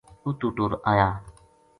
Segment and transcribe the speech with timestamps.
[0.25, 1.09] اُتو ٹُر آیا